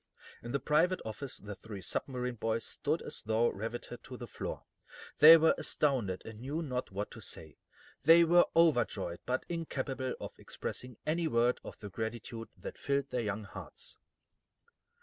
[0.41, 4.63] In the private office the three submarine boys stood as though riveted to the floor.
[5.19, 7.57] They were astounded, and knew not what to say.
[8.01, 13.21] They were overjoyed, but incapable of expressing any word of the gratitude that filled their
[13.21, 13.99] young hearts.